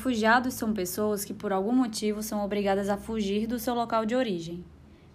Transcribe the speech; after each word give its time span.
Refugiados 0.00 0.54
são 0.54 0.72
pessoas 0.72 1.26
que, 1.26 1.34
por 1.34 1.52
algum 1.52 1.72
motivo, 1.72 2.22
são 2.22 2.42
obrigadas 2.42 2.88
a 2.88 2.96
fugir 2.96 3.46
do 3.46 3.58
seu 3.58 3.74
local 3.74 4.06
de 4.06 4.14
origem. 4.14 4.64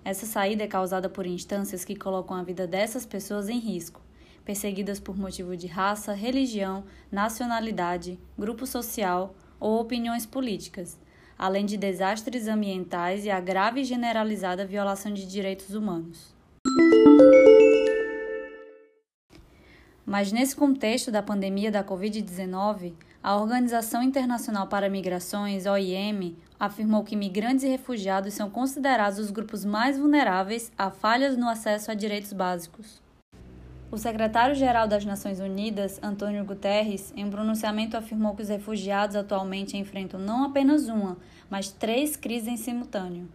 Essa 0.03 0.27
saída 0.27 0.63
é 0.63 0.67
causada 0.67 1.09
por 1.09 1.25
instâncias 1.25 1.83
que 1.83 1.95
colocam 1.95 2.37
a 2.37 2.43
vida 2.43 2.67
dessas 2.67 3.03
pessoas 3.03 3.49
em 3.49 3.57
risco, 3.57 3.99
perseguidas 4.45 4.99
por 4.99 5.17
motivo 5.17 5.57
de 5.57 5.65
raça, 5.65 6.13
religião, 6.13 6.83
nacionalidade, 7.11 8.19
grupo 8.37 8.67
social 8.67 9.33
ou 9.59 9.81
opiniões 9.81 10.27
políticas, 10.27 10.99
além 11.35 11.65
de 11.65 11.77
desastres 11.77 12.47
ambientais 12.47 13.25
e 13.25 13.31
a 13.31 13.39
grave 13.39 13.81
e 13.81 13.85
generalizada 13.85 14.67
violação 14.67 15.11
de 15.11 15.25
direitos 15.25 15.73
humanos. 15.73 16.35
Mas 20.05 20.31
nesse 20.31 20.55
contexto 20.55 21.11
da 21.11 21.23
pandemia 21.23 21.71
da 21.71 21.83
Covid-19, 21.83 22.93
a 23.25 23.35
Organização 23.37 24.03
Internacional 24.03 24.67
para 24.67 24.87
Migrações, 24.87 25.65
OIM, 25.65 26.35
afirmou 26.59 27.03
que 27.03 27.15
migrantes 27.15 27.63
e 27.63 27.67
refugiados 27.67 28.35
são 28.35 28.51
considerados 28.51 29.17
os 29.17 29.31
grupos 29.31 29.65
mais 29.65 29.97
vulneráveis 29.97 30.71
a 30.77 30.91
falhas 30.91 31.35
no 31.35 31.49
acesso 31.49 31.89
a 31.89 31.95
direitos 31.95 32.31
básicos. 32.33 33.01
O 33.91 33.97
secretário-geral 33.97 34.87
das 34.87 35.05
Nações 35.05 35.39
Unidas, 35.39 35.99
Antônio 36.03 36.45
Guterres, 36.45 37.11
em 37.17 37.25
um 37.25 37.31
pronunciamento 37.31 37.97
afirmou 37.97 38.35
que 38.35 38.43
os 38.43 38.49
refugiados 38.49 39.15
atualmente 39.15 39.75
enfrentam 39.75 40.19
não 40.19 40.43
apenas 40.43 40.87
uma, 40.87 41.17
mas 41.49 41.71
três 41.71 42.15
crises 42.15 42.47
em 42.47 42.57
simultâneo. 42.57 43.27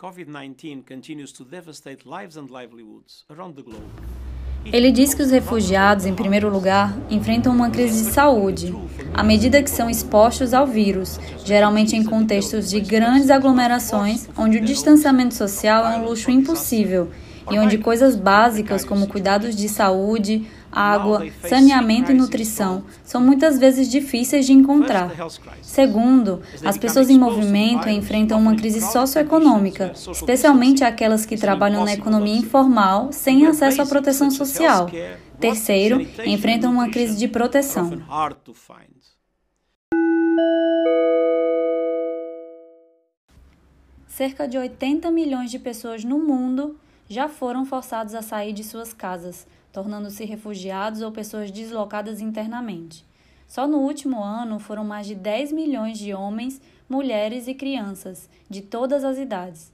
COVID-19 0.00 0.82
continues 0.82 1.30
to 1.30 1.44
devastate 1.44 2.08
lives 2.08 2.38
and 2.38 2.46
livelihoods 2.46 3.26
around 3.28 3.54
the 3.54 3.62
globe. 3.62 3.84
Ele 4.72 4.90
diz 4.90 5.12
que 5.12 5.22
os 5.22 5.30
refugiados, 5.30 6.06
em 6.06 6.14
primeiro 6.14 6.48
lugar, 6.48 6.96
enfrentam 7.10 7.52
uma 7.52 7.68
crise 7.68 8.04
de 8.04 8.10
saúde, 8.10 8.74
à 9.14 9.22
medida 9.22 9.62
que 9.62 9.70
são 9.70 9.88
expostos 9.88 10.52
ao 10.52 10.66
vírus, 10.66 11.20
geralmente 11.44 11.94
em 11.96 12.02
contextos 12.02 12.68
de 12.68 12.80
grandes 12.80 13.30
aglomerações, 13.30 14.28
onde 14.36 14.58
o 14.58 14.64
distanciamento 14.64 15.34
social 15.34 15.86
é 15.86 15.96
um 15.96 16.04
luxo 16.04 16.30
impossível 16.30 17.08
e 17.50 17.58
onde 17.58 17.78
coisas 17.78 18.16
básicas 18.16 18.84
como 18.84 19.06
cuidados 19.06 19.54
de 19.54 19.68
saúde, 19.68 20.46
água, 20.72 21.24
saneamento 21.46 22.10
e 22.10 22.14
nutrição 22.14 22.82
são 23.04 23.20
muitas 23.20 23.58
vezes 23.58 23.88
difíceis 23.88 24.46
de 24.46 24.52
encontrar. 24.52 25.12
Segundo, 25.62 26.40
as 26.64 26.76
pessoas 26.76 27.08
em 27.08 27.18
movimento 27.18 27.88
enfrentam 27.88 28.38
uma 28.38 28.56
crise 28.56 28.80
socioeconômica, 28.80 29.92
especialmente 29.94 30.82
aquelas 30.82 31.24
que 31.24 31.36
trabalham 31.36 31.84
na 31.84 31.92
economia 31.92 32.36
informal 32.36 33.10
sem 33.12 33.46
acesso 33.46 33.82
à 33.82 33.86
proteção 33.86 34.30
social. 34.30 34.90
Terceiro, 35.40 36.00
enfrentam 36.24 36.72
uma 36.72 36.88
crise 36.88 37.16
de 37.16 37.28
proteção. 37.28 37.90
Cerca 44.06 44.46
de 44.46 44.56
80 44.56 45.10
milhões 45.10 45.50
de 45.50 45.58
pessoas 45.58 46.04
no 46.04 46.18
mundo 46.18 46.78
já 47.08 47.28
foram 47.28 47.66
forçados 47.66 48.14
a 48.14 48.22
sair 48.22 48.52
de 48.52 48.62
suas 48.62 48.92
casas, 48.94 49.46
tornando-se 49.72 50.24
refugiados 50.24 51.02
ou 51.02 51.10
pessoas 51.10 51.50
deslocadas 51.50 52.20
internamente. 52.20 53.04
Só 53.46 53.66
no 53.66 53.78
último 53.78 54.22
ano 54.22 54.58
foram 54.58 54.84
mais 54.84 55.06
de 55.06 55.14
10 55.14 55.52
milhões 55.52 55.98
de 55.98 56.14
homens, 56.14 56.60
mulheres 56.88 57.48
e 57.48 57.54
crianças, 57.54 58.30
de 58.48 58.62
todas 58.62 59.04
as 59.04 59.18
idades. 59.18 59.73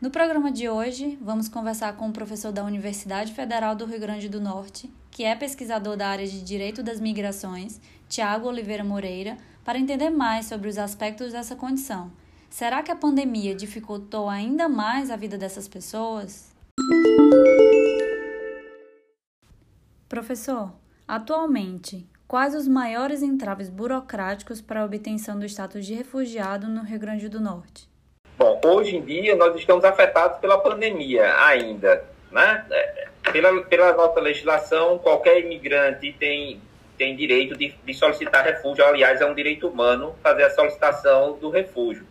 No 0.00 0.10
programa 0.10 0.52
de 0.52 0.68
hoje, 0.68 1.18
vamos 1.20 1.48
conversar 1.48 1.96
com 1.96 2.08
o 2.08 2.12
professor 2.12 2.52
da 2.52 2.64
Universidade 2.64 3.32
Federal 3.32 3.74
do 3.74 3.86
Rio 3.86 4.00
Grande 4.00 4.28
do 4.28 4.40
Norte, 4.40 4.92
que 5.10 5.24
é 5.24 5.34
pesquisador 5.34 5.96
da 5.96 6.08
área 6.08 6.26
de 6.26 6.42
Direito 6.42 6.82
das 6.82 7.00
Migrações, 7.00 7.80
Tiago 8.08 8.48
Oliveira 8.48 8.84
Moreira, 8.84 9.36
para 9.64 9.78
entender 9.78 10.10
mais 10.10 10.46
sobre 10.46 10.68
os 10.68 10.78
aspectos 10.78 11.32
dessa 11.32 11.56
condição 11.56 12.12
Será 12.48 12.82
que 12.82 12.90
a 12.90 12.96
pandemia 12.96 13.54
dificultou 13.54 14.28
ainda 14.28 14.68
mais 14.68 15.10
a 15.10 15.16
vida 15.16 15.36
dessas 15.36 15.68
pessoas? 15.68 16.54
Professor, 20.08 20.72
atualmente, 21.06 22.08
quais 22.26 22.54
os 22.54 22.66
maiores 22.66 23.22
entraves 23.22 23.68
burocráticos 23.68 24.60
para 24.60 24.80
a 24.80 24.84
obtenção 24.84 25.38
do 25.38 25.44
status 25.44 25.84
de 25.84 25.94
refugiado 25.94 26.66
no 26.68 26.82
Rio 26.82 26.98
Grande 26.98 27.28
do 27.28 27.40
Norte? 27.40 27.90
Bom, 28.38 28.60
hoje 28.66 28.96
em 28.96 29.00
dia 29.00 29.34
nós 29.34 29.56
estamos 29.56 29.82
afetados 29.82 30.38
pela 30.40 30.58
pandemia 30.58 31.34
ainda, 31.42 32.04
né? 32.30 32.66
É, 32.70 33.06
pela, 33.32 33.62
pela 33.62 33.92
nossa 33.94 34.20
legislação, 34.20 34.98
qualquer 34.98 35.40
imigrante 35.40 36.12
tem, 36.12 36.60
tem 36.98 37.16
direito 37.16 37.56
de, 37.56 37.74
de 37.82 37.94
solicitar 37.94 38.44
refúgio. 38.44 38.84
Aliás, 38.84 39.22
é 39.22 39.26
um 39.26 39.34
direito 39.34 39.66
humano 39.66 40.14
fazer 40.22 40.44
a 40.44 40.50
solicitação 40.50 41.38
do 41.38 41.48
refúgio. 41.48 42.06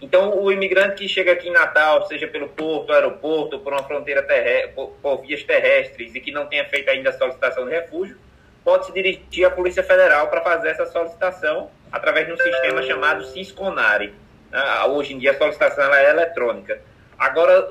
Então, 0.00 0.42
o 0.42 0.50
imigrante 0.50 1.02
que 1.02 1.08
chega 1.08 1.32
aqui 1.32 1.48
em 1.48 1.52
Natal, 1.52 2.06
seja 2.06 2.26
pelo 2.26 2.48
porto, 2.48 2.92
aeroporto, 2.92 3.58
por 3.58 3.72
uma 3.72 3.82
fronteira 3.82 4.22
terrestre, 4.22 4.72
por, 4.72 4.92
por, 5.02 5.20
vias 5.20 5.42
terrestres 5.42 6.14
e 6.14 6.20
que 6.20 6.32
não 6.32 6.46
tenha 6.46 6.64
feito 6.64 6.88
ainda 6.88 7.10
a 7.10 7.12
solicitação 7.12 7.66
de 7.66 7.72
refúgio, 7.72 8.16
pode 8.64 8.86
se 8.86 8.92
dirigir 8.92 9.44
à 9.44 9.50
Polícia 9.50 9.82
Federal 9.82 10.28
para 10.28 10.40
fazer 10.40 10.68
essa 10.68 10.86
solicitação 10.86 11.70
através 11.90 12.26
de 12.26 12.32
um 12.32 12.36
sistema 12.36 12.82
chamado 12.82 13.24
Cisconare. 13.26 14.14
Ah, 14.52 14.86
hoje 14.86 15.14
em 15.14 15.18
dia, 15.18 15.32
a 15.32 15.38
solicitação 15.38 15.92
é 15.94 16.10
eletrônica. 16.10 16.80
Agora, 17.18 17.68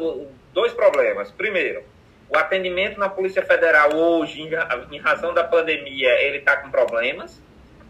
dois 0.53 0.73
problemas. 0.73 1.31
Primeiro, 1.31 1.83
o 2.29 2.37
atendimento 2.37 2.99
na 2.99 3.09
Polícia 3.09 3.41
Federal 3.41 3.95
hoje, 3.95 4.41
em 4.91 4.97
razão 4.99 5.33
da 5.33 5.43
pandemia, 5.43 6.09
ele 6.21 6.37
está 6.37 6.57
com 6.57 6.69
problemas 6.69 7.41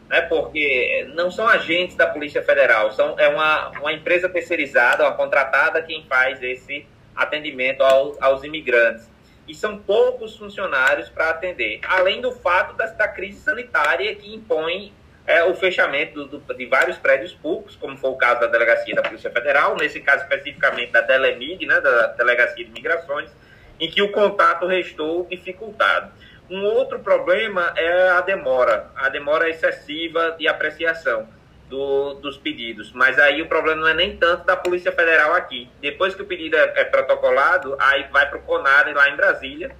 né, 0.09 0.21
porque 0.21 1.07
não 1.13 1.29
são 1.29 1.47
agentes 1.47 1.95
da 1.95 2.07
Polícia 2.07 2.41
Federal, 2.41 2.91
são, 2.91 3.19
é 3.19 3.27
uma, 3.27 3.69
uma 3.79 3.93
empresa 3.93 4.29
terceirizada, 4.29 5.03
uma 5.03 5.13
contratada 5.13 5.81
quem 5.81 6.05
faz 6.05 6.41
esse 6.41 6.85
atendimento 7.15 7.81
ao, 7.81 8.15
aos 8.21 8.43
imigrantes. 8.43 9.09
E 9.47 9.55
são 9.55 9.77
poucos 9.77 10.35
funcionários 10.35 11.09
para 11.09 11.29
atender, 11.29 11.79
além 11.87 12.19
do 12.21 12.31
fato 12.31 12.75
da, 12.75 12.85
da 12.87 13.07
crise 13.07 13.39
sanitária 13.39 14.13
que 14.15 14.33
impõe 14.33 14.93
é, 15.27 15.43
o 15.43 15.53
fechamento 15.53 16.25
do, 16.25 16.39
de 16.55 16.65
vários 16.65 16.97
prédios 16.97 17.33
públicos, 17.33 17.75
como 17.75 17.97
foi 17.97 18.09
o 18.09 18.15
caso 18.15 18.39
da 18.39 18.47
Delegacia 18.47 18.95
da 18.95 19.01
Polícia 19.01 19.29
Federal, 19.29 19.75
nesse 19.75 19.99
caso 19.99 20.23
especificamente 20.23 20.93
da 20.93 21.01
Delemig, 21.01 21.65
né, 21.65 21.81
da 21.81 22.07
Delegacia 22.07 22.63
de 22.63 22.71
Migrações, 22.71 23.29
em 23.77 23.91
que 23.91 24.01
o 24.01 24.11
contato 24.11 24.65
restou 24.65 25.27
dificultado. 25.29 26.11
Um 26.49 26.63
outro 26.63 26.99
problema 26.99 27.73
é 27.75 28.09
a 28.09 28.21
demora, 28.21 28.89
a 28.95 29.09
demora 29.09 29.49
excessiva 29.49 30.35
de 30.39 30.47
apreciação 30.47 31.27
do, 31.69 32.13
dos 32.15 32.37
pedidos. 32.37 32.93
Mas 32.93 33.19
aí 33.19 33.41
o 33.41 33.47
problema 33.47 33.81
não 33.81 33.87
é 33.89 33.93
nem 33.93 34.15
tanto 34.15 34.45
da 34.45 34.55
Polícia 34.55 34.93
Federal 34.93 35.33
aqui. 35.33 35.69
Depois 35.81 36.15
que 36.15 36.21
o 36.21 36.25
pedido 36.25 36.55
é, 36.55 36.71
é 36.77 36.83
protocolado, 36.85 37.75
aí 37.79 38.07
vai 38.11 38.29
para 38.29 38.39
o 38.39 38.41
CONARE 38.43 38.93
lá 38.93 39.09
em 39.09 39.15
Brasília. 39.17 39.75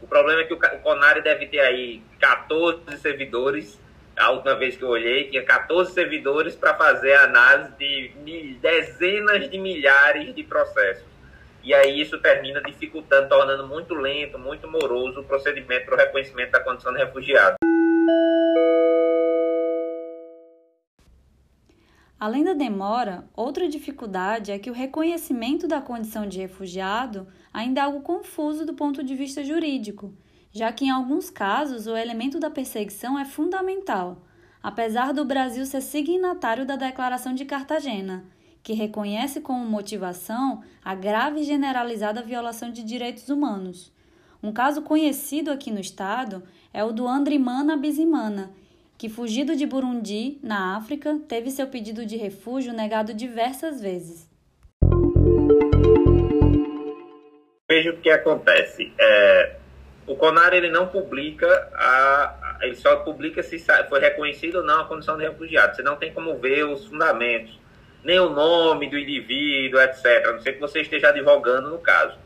O 0.00 0.06
problema 0.06 0.42
é 0.42 0.44
que 0.44 0.54
o, 0.54 0.56
o 0.56 0.78
CONARE 0.78 1.20
deve 1.20 1.46
ter 1.46 1.58
aí 1.58 2.00
14 2.20 2.96
servidores. 2.98 3.81
A 4.16 4.30
última 4.30 4.54
vez 4.54 4.76
que 4.76 4.82
eu 4.82 4.88
olhei, 4.88 5.30
tinha 5.30 5.44
14 5.44 5.92
servidores 5.92 6.54
para 6.54 6.74
fazer 6.74 7.14
a 7.14 7.24
análise 7.24 7.72
de 7.78 8.54
dezenas 8.60 9.50
de 9.50 9.58
milhares 9.58 10.34
de 10.34 10.42
processos 10.42 11.12
e 11.64 11.72
aí 11.72 12.00
isso 12.00 12.18
termina 12.18 12.60
dificultando, 12.60 13.28
tornando 13.28 13.66
muito 13.66 13.94
lento, 13.94 14.38
muito 14.38 14.68
moroso 14.68 15.20
o 15.20 15.24
procedimento 15.24 15.86
para 15.86 15.94
o 15.94 15.98
reconhecimento 15.98 16.50
da 16.50 16.60
condição 16.60 16.92
de 16.92 16.98
refugiado. 16.98 17.56
Além 22.18 22.44
da 22.44 22.52
demora, 22.52 23.24
outra 23.34 23.68
dificuldade 23.68 24.52
é 24.52 24.58
que 24.58 24.70
o 24.70 24.74
reconhecimento 24.74 25.66
da 25.66 25.80
condição 25.80 26.26
de 26.26 26.38
refugiado 26.38 27.26
ainda 27.52 27.80
é 27.80 27.84
algo 27.84 28.00
confuso 28.00 28.64
do 28.64 28.74
ponto 28.74 29.02
de 29.02 29.14
vista 29.14 29.44
jurídico, 29.44 30.14
já 30.52 30.70
que 30.70 30.84
em 30.84 30.90
alguns 30.90 31.30
casos 31.30 31.86
o 31.86 31.96
elemento 31.96 32.38
da 32.38 32.50
perseguição 32.50 33.18
é 33.18 33.24
fundamental, 33.24 34.22
apesar 34.62 35.12
do 35.12 35.24
Brasil 35.24 35.66
ser 35.66 35.80
signatário 35.80 36.64
da 36.64 36.76
Declaração 36.76 37.34
de 37.34 37.44
Cartagena 37.44 38.24
que 38.62 38.72
reconhece 38.72 39.40
como 39.40 39.64
motivação 39.64 40.62
a 40.84 40.94
grave 40.94 41.40
e 41.40 41.44
generalizada 41.44 42.22
violação 42.22 42.70
de 42.70 42.84
direitos 42.84 43.28
humanos. 43.28 43.92
Um 44.42 44.52
caso 44.52 44.82
conhecido 44.82 45.50
aqui 45.50 45.70
no 45.70 45.80
estado 45.80 46.42
é 46.72 46.84
o 46.84 46.92
do 46.92 47.06
Andrimana 47.06 47.76
Bizimana, 47.76 48.50
que, 48.96 49.08
fugido 49.08 49.56
de 49.56 49.66
Burundi, 49.66 50.38
na 50.42 50.76
África, 50.76 51.20
teve 51.26 51.50
seu 51.50 51.66
pedido 51.66 52.06
de 52.06 52.16
refúgio 52.16 52.72
negado 52.72 53.12
diversas 53.12 53.80
vezes. 53.80 54.30
Veja 57.68 57.90
o 57.90 58.00
que 58.00 58.10
acontece. 58.10 58.92
É, 58.98 59.56
o 60.06 60.16
CONAR 60.16 60.52
ele 60.52 60.68
não 60.68 60.86
publica 60.88 61.46
a, 61.74 62.58
ele 62.62 62.74
só 62.74 62.96
publica 62.96 63.42
se 63.42 63.58
foi 63.88 64.00
reconhecido 64.00 64.56
ou 64.56 64.64
não 64.64 64.80
a 64.80 64.84
condição 64.84 65.16
de 65.16 65.24
refugiado. 65.24 65.76
Você 65.76 65.82
não 65.82 65.96
tem 65.96 66.12
como 66.12 66.36
ver 66.38 66.64
os 66.64 66.86
fundamentos 66.86 67.60
nem 68.04 68.18
o 68.18 68.30
nome 68.30 68.88
do 68.88 68.98
indivíduo, 68.98 69.80
etc. 69.80 70.26
A 70.26 70.32
não 70.32 70.40
ser 70.40 70.54
que 70.54 70.60
você 70.60 70.80
esteja 70.80 71.08
advogando 71.08 71.70
no 71.70 71.78
caso. 71.78 72.16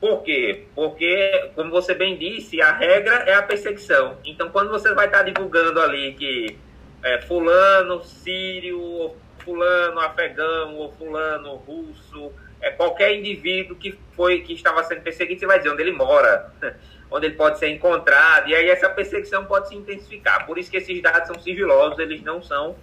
Por 0.00 0.22
quê? 0.22 0.64
Porque, 0.74 1.50
como 1.54 1.70
você 1.70 1.94
bem 1.94 2.16
disse, 2.16 2.60
a 2.60 2.72
regra 2.72 3.14
é 3.26 3.34
a 3.34 3.42
perseguição. 3.42 4.16
Então, 4.24 4.50
quando 4.50 4.70
você 4.70 4.92
vai 4.94 5.06
estar 5.06 5.22
divulgando 5.22 5.80
ali 5.80 6.14
que 6.14 6.58
é, 7.04 7.20
fulano 7.20 8.02
sírio, 8.02 9.14
fulano 9.44 10.00
afegão, 10.00 10.76
ou 10.76 10.92
fulano 10.92 11.56
russo, 11.56 12.32
é, 12.60 12.70
qualquer 12.70 13.14
indivíduo 13.14 13.76
que 13.76 13.98
foi 14.14 14.40
que 14.40 14.52
estava 14.52 14.82
sendo 14.84 15.02
perseguido, 15.02 15.40
você 15.40 15.46
vai 15.46 15.58
dizer 15.58 15.70
onde 15.70 15.82
ele 15.82 15.92
mora, 15.92 16.52
onde 17.10 17.26
ele 17.26 17.34
pode 17.34 17.58
ser 17.58 17.68
encontrado, 17.68 18.48
e 18.48 18.54
aí 18.54 18.70
essa 18.70 18.88
perseguição 18.88 19.44
pode 19.44 19.68
se 19.68 19.74
intensificar. 19.74 20.46
Por 20.46 20.58
isso 20.58 20.70
que 20.70 20.76
esses 20.76 21.02
dados 21.02 21.26
são 21.26 21.38
sigilosos, 21.40 21.98
eles 21.98 22.22
não 22.22 22.42
são 22.42 22.76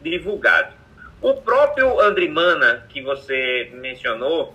divulgados. 0.00 0.74
O 1.20 1.34
próprio 1.34 2.00
Andrimana, 2.00 2.86
que 2.88 3.02
você 3.02 3.70
mencionou, 3.74 4.54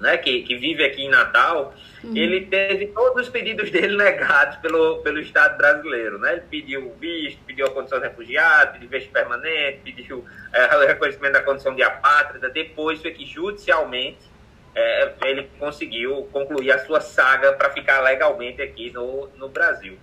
né, 0.00 0.16
que, 0.16 0.42
que 0.42 0.56
vive 0.56 0.84
aqui 0.84 1.02
em 1.02 1.08
Natal, 1.08 1.74
uhum. 2.04 2.16
ele 2.16 2.46
teve 2.46 2.86
todos 2.88 3.26
os 3.26 3.28
pedidos 3.28 3.70
dele 3.70 3.96
negados 3.96 4.56
pelo, 4.56 4.98
pelo 5.02 5.18
Estado 5.18 5.56
brasileiro. 5.56 6.18
Né? 6.18 6.32
Ele 6.32 6.42
pediu 6.48 6.94
visto, 7.00 7.40
pediu 7.44 7.66
a 7.66 7.70
condição 7.70 7.98
de 7.98 8.06
refugiado, 8.06 8.74
pediu 8.74 8.88
visto 8.88 9.10
permanente, 9.10 9.80
pediu 9.84 10.24
é, 10.52 10.76
o 10.76 10.86
reconhecimento 10.86 11.32
da 11.32 11.42
condição 11.42 11.74
de 11.74 11.82
apátrida. 11.82 12.48
Depois 12.48 13.00
foi 13.02 13.10
que 13.10 13.26
judicialmente 13.26 14.28
é, 14.74 15.12
ele 15.24 15.50
conseguiu 15.58 16.28
concluir 16.32 16.70
a 16.70 16.78
sua 16.78 17.00
saga 17.00 17.52
para 17.54 17.70
ficar 17.70 18.00
legalmente 18.00 18.62
aqui 18.62 18.92
no, 18.92 19.28
no 19.36 19.48
Brasil. 19.48 19.98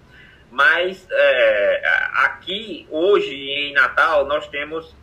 Mas 0.52 1.08
é, 1.10 1.82
aqui, 2.24 2.88
hoje 2.90 3.34
em 3.34 3.74
Natal, 3.74 4.26
nós 4.26 4.48
temos 4.48 4.96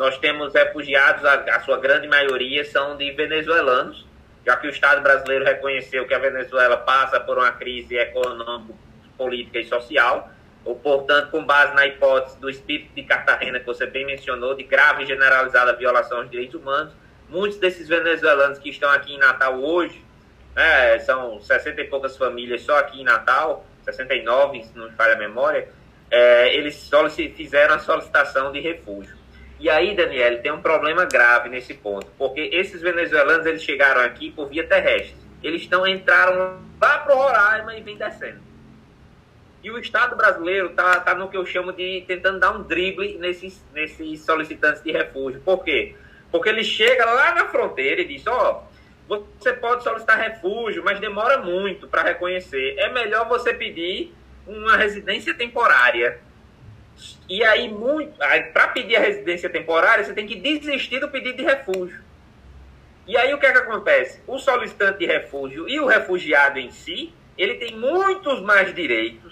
nós 0.00 0.16
temos 0.16 0.54
refugiados, 0.54 1.22
a, 1.26 1.34
a, 1.34 1.60
sua 1.60 1.76
grande 1.76 2.08
maioria 2.08 2.64
são 2.64 2.96
de 2.96 3.12
venezuelanos, 3.12 4.06
já 4.46 4.56
que 4.56 4.66
o 4.66 4.70
Estado 4.70 5.02
brasileiro 5.02 5.44
reconheceu 5.44 6.06
que 6.06 6.14
a 6.14 6.18
Venezuela 6.18 6.78
passa 6.78 7.20
por 7.20 7.36
uma 7.36 7.52
crise 7.52 7.98
econômica, 7.98 8.72
política 9.18 9.58
e 9.58 9.66
social, 9.66 10.30
ou, 10.64 10.74
portanto, 10.74 11.30
com 11.30 11.44
base 11.44 11.74
na 11.74 11.86
hipótese 11.86 12.40
do 12.40 12.48
espírito 12.48 12.94
de 12.94 13.02
Cartagena, 13.02 13.60
que 13.60 13.66
você 13.66 13.84
bem 13.84 14.06
mencionou, 14.06 14.54
de 14.54 14.62
grave 14.62 15.02
e 15.02 15.06
generalizada 15.06 15.74
violação 15.74 16.20
aos 16.20 16.30
direitos 16.30 16.58
humanos, 16.58 16.94
muitos 17.28 17.58
desses 17.58 17.86
venezuelanos 17.86 18.58
que 18.58 18.70
estão 18.70 18.88
aqui 18.88 19.12
em 19.12 19.18
Natal 19.18 19.60
hoje, 19.60 20.02
né, 20.56 20.98
são 21.00 21.42
60 21.42 21.78
e 21.78 21.84
poucas 21.84 22.16
famílias 22.16 22.62
só 22.62 22.78
aqui 22.78 23.02
em 23.02 23.04
Natal, 23.04 23.66
69, 23.84 24.62
se 24.64 24.78
não 24.78 24.86
me 24.88 24.96
falha 24.96 25.12
a 25.12 25.18
memória, 25.18 25.68
é, 26.10 26.56
eles 26.56 26.90
fizeram 27.36 27.74
a 27.74 27.78
solicitação 27.78 28.50
de 28.50 28.60
refúgio. 28.60 29.19
E 29.60 29.68
aí, 29.68 29.94
Daniel, 29.94 30.40
tem 30.40 30.50
um 30.50 30.62
problema 30.62 31.04
grave 31.04 31.50
nesse 31.50 31.74
ponto, 31.74 32.06
porque 32.16 32.40
esses 32.50 32.80
venezuelanos 32.80 33.44
eles 33.44 33.62
chegaram 33.62 34.00
aqui 34.00 34.30
por 34.30 34.48
via 34.48 34.66
terrestre. 34.66 35.14
Eles 35.42 35.60
estão 35.60 35.86
entraram 35.86 36.58
lá 36.80 36.98
para 36.98 37.14
o 37.14 37.18
Roraima 37.18 37.76
e 37.76 37.82
vêm 37.82 37.98
descendo. 37.98 38.40
E 39.62 39.70
o 39.70 39.78
Estado 39.78 40.16
brasileiro 40.16 40.70
está 40.70 41.00
tá 41.00 41.14
no 41.14 41.28
que 41.28 41.36
eu 41.36 41.44
chamo 41.44 41.74
de 41.74 42.02
tentando 42.08 42.40
dar 42.40 42.52
um 42.52 42.62
drible 42.62 43.18
nesses, 43.18 43.62
nesses 43.74 44.22
solicitantes 44.22 44.82
de 44.82 44.90
refúgio. 44.90 45.42
Por 45.42 45.62
quê? 45.62 45.94
Porque 46.32 46.48
ele 46.48 46.64
chega 46.64 47.04
lá 47.04 47.34
na 47.34 47.48
fronteira 47.48 48.00
e 48.00 48.06
diz: 48.06 48.26
Ó, 48.26 48.64
oh, 49.10 49.22
você 49.38 49.52
pode 49.52 49.82
solicitar 49.82 50.18
refúgio, 50.18 50.82
mas 50.82 50.98
demora 50.98 51.36
muito 51.36 51.86
para 51.86 52.02
reconhecer. 52.02 52.76
É 52.78 52.90
melhor 52.90 53.28
você 53.28 53.52
pedir 53.52 54.14
uma 54.46 54.78
residência 54.78 55.34
temporária 55.34 56.18
e 57.28 57.44
aí, 57.44 57.72
para 58.52 58.68
pedir 58.68 58.96
a 58.96 59.00
residência 59.00 59.48
temporária, 59.48 60.04
você 60.04 60.12
tem 60.12 60.26
que 60.26 60.34
desistir 60.34 60.98
do 60.98 61.08
pedido 61.08 61.36
de 61.36 61.44
refúgio. 61.44 62.02
E 63.06 63.16
aí, 63.16 63.32
o 63.32 63.38
que 63.38 63.46
é 63.46 63.52
que 63.52 63.58
acontece? 63.58 64.20
O 64.26 64.38
solicitante 64.38 64.98
de 64.98 65.06
refúgio 65.06 65.68
e 65.68 65.78
o 65.80 65.86
refugiado 65.86 66.58
em 66.58 66.70
si, 66.70 67.12
ele 67.38 67.54
tem 67.54 67.76
muitos 67.76 68.40
mais 68.42 68.74
direitos. 68.74 69.29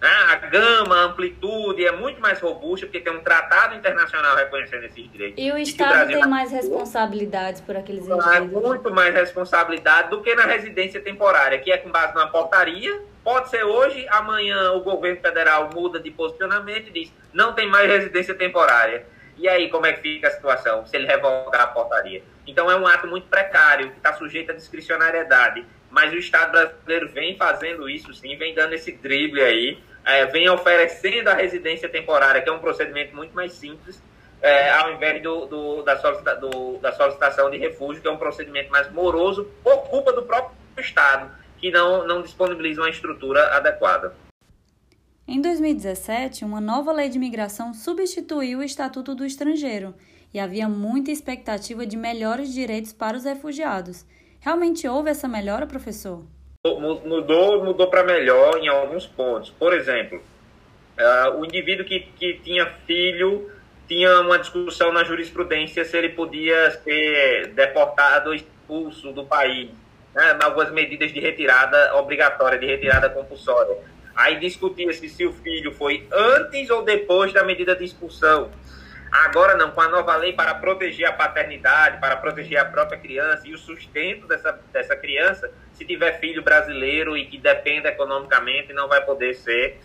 Né? 0.00 0.08
A 0.08 0.36
gama, 0.36 0.96
a 0.96 1.02
amplitude 1.04 1.84
é 1.84 1.92
muito 1.92 2.20
mais 2.20 2.40
robusta, 2.40 2.86
porque 2.86 3.00
tem 3.00 3.12
um 3.12 3.20
tratado 3.20 3.74
internacional 3.74 4.34
reconhecendo 4.36 4.84
esses 4.84 5.12
direitos. 5.12 5.42
E 5.42 5.52
o 5.52 5.58
Estado 5.58 6.08
tem 6.08 6.26
mais 6.26 6.50
responsabilidades 6.50 7.60
por 7.60 7.76
aqueles 7.76 8.06
indivíduos. 8.06 8.62
Muito 8.62 8.90
mais 8.92 9.14
responsabilidade 9.14 10.10
do 10.10 10.22
que 10.22 10.34
na 10.34 10.44
residência 10.44 11.00
temporária, 11.00 11.58
que 11.58 11.70
é 11.70 11.76
com 11.76 11.90
base 11.90 12.14
numa 12.14 12.28
portaria 12.28 13.10
Pode 13.22 13.50
ser 13.50 13.64
hoje, 13.64 14.06
amanhã 14.08 14.72
o 14.72 14.80
governo 14.80 15.20
federal 15.20 15.70
muda 15.74 16.00
de 16.00 16.10
posicionamento 16.10 16.88
e 16.88 16.90
diz 16.90 17.12
não 17.32 17.52
tem 17.52 17.68
mais 17.68 17.88
residência 17.88 18.34
temporária. 18.34 19.06
E 19.40 19.48
aí, 19.48 19.70
como 19.70 19.86
é 19.86 19.94
que 19.94 20.02
fica 20.02 20.28
a 20.28 20.30
situação 20.30 20.84
se 20.84 20.94
ele 20.94 21.06
revogar 21.06 21.62
a 21.62 21.66
portaria? 21.68 22.22
Então, 22.46 22.70
é 22.70 22.76
um 22.76 22.86
ato 22.86 23.06
muito 23.06 23.26
precário, 23.26 23.90
que 23.90 23.96
está 23.96 24.12
sujeito 24.12 24.52
à 24.52 24.54
discricionariedade. 24.54 25.64
Mas 25.90 26.12
o 26.12 26.16
Estado 26.16 26.52
brasileiro 26.52 27.08
vem 27.08 27.38
fazendo 27.38 27.88
isso, 27.88 28.12
sim, 28.12 28.36
vem 28.36 28.54
dando 28.54 28.74
esse 28.74 28.92
drible 28.92 29.40
aí, 29.40 29.78
é, 30.04 30.26
vem 30.26 30.46
oferecendo 30.50 31.28
a 31.28 31.34
residência 31.34 31.88
temporária, 31.88 32.42
que 32.42 32.50
é 32.50 32.52
um 32.52 32.58
procedimento 32.58 33.16
muito 33.16 33.34
mais 33.34 33.52
simples, 33.54 34.02
é, 34.42 34.70
ao 34.72 34.92
invés 34.92 35.22
do, 35.22 35.46
do, 35.46 35.82
da, 35.84 35.96
solicita, 35.96 36.36
do, 36.36 36.76
da 36.76 36.92
solicitação 36.92 37.50
de 37.50 37.56
refúgio, 37.56 38.02
que 38.02 38.08
é 38.08 38.10
um 38.10 38.18
procedimento 38.18 38.70
mais 38.70 38.92
moroso 38.92 39.50
por 39.64 39.88
culpa 39.88 40.12
do 40.12 40.22
próprio 40.22 40.54
Estado 40.76 41.30
que 41.56 41.70
não, 41.70 42.06
não 42.06 42.20
disponibilizam 42.20 42.84
a 42.84 42.90
estrutura 42.90 43.56
adequada. 43.56 44.14
Em 45.32 45.40
2017, 45.40 46.44
uma 46.44 46.60
nova 46.60 46.90
lei 46.90 47.08
de 47.08 47.16
imigração 47.16 47.72
substituiu 47.72 48.58
o 48.58 48.64
Estatuto 48.64 49.14
do 49.14 49.24
Estrangeiro 49.24 49.94
e 50.34 50.40
havia 50.40 50.68
muita 50.68 51.12
expectativa 51.12 51.86
de 51.86 51.96
melhores 51.96 52.52
direitos 52.52 52.92
para 52.92 53.16
os 53.16 53.24
refugiados. 53.24 54.04
Realmente 54.40 54.88
houve 54.88 55.08
essa 55.08 55.28
melhora, 55.28 55.68
professor? 55.68 56.24
Mudou, 56.66 57.64
mudou 57.64 57.86
para 57.86 58.02
melhor 58.02 58.58
em 58.58 58.66
alguns 58.66 59.06
pontos. 59.06 59.50
Por 59.50 59.72
exemplo, 59.72 60.20
uh, 60.98 61.38
o 61.38 61.44
indivíduo 61.44 61.86
que, 61.86 62.00
que 62.00 62.40
tinha 62.42 62.66
filho 62.84 63.52
tinha 63.86 64.22
uma 64.22 64.36
discussão 64.36 64.92
na 64.92 65.04
jurisprudência 65.04 65.84
se 65.84 65.96
ele 65.96 66.08
podia 66.08 66.72
ser 66.82 67.52
deportado, 67.54 68.34
expulso 68.34 69.12
do 69.12 69.24
país 69.24 69.70
né, 70.12 70.36
algumas 70.42 70.72
medidas 70.72 71.12
de 71.12 71.20
retirada 71.20 71.94
obrigatória, 71.94 72.58
de 72.58 72.66
retirada 72.66 73.08
compulsória. 73.08 73.76
Aí 74.20 74.38
discutia-se 74.38 75.08
se 75.08 75.24
o 75.24 75.32
filho 75.32 75.72
foi 75.72 76.06
antes 76.12 76.68
ou 76.68 76.82
depois 76.82 77.32
da 77.32 77.42
medida 77.42 77.74
de 77.74 77.86
expulsão. 77.86 78.50
Agora 79.10 79.56
não, 79.56 79.70
com 79.70 79.80
a 79.80 79.88
nova 79.88 80.14
lei 80.14 80.34
para 80.34 80.54
proteger 80.54 81.08
a 81.08 81.12
paternidade, 81.12 81.98
para 81.98 82.16
proteger 82.18 82.58
a 82.58 82.66
própria 82.66 82.98
criança 82.98 83.48
e 83.48 83.54
o 83.54 83.58
sustento 83.58 84.26
dessa, 84.26 84.60
dessa 84.70 84.94
criança, 84.94 85.50
se 85.72 85.86
tiver 85.86 86.20
filho 86.20 86.42
brasileiro 86.42 87.16
e 87.16 87.24
que 87.24 87.38
dependa 87.38 87.88
economicamente, 87.88 88.74
não 88.74 88.88
vai 88.88 89.02
poder 89.02 89.34
ser 89.34 89.80